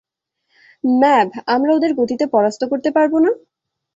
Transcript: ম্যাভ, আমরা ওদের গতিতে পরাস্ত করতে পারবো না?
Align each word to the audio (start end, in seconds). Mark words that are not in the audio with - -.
ম্যাভ, 0.83 1.27
আমরা 1.47 1.71
ওদের 1.73 1.91
গতিতে 1.99 2.25
পরাস্ত 2.33 2.61
করতে 2.71 2.89
পারবো 2.91 3.17
না? 3.19 3.31